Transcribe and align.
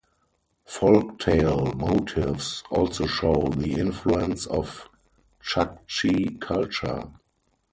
Folktale 0.67 1.75
motifs 1.75 2.63
also 2.71 3.05
show 3.05 3.49
the 3.55 3.73
influence 3.73 4.47
of 4.47 4.89
Chuckchi 5.43 6.39
culture. 6.41 7.03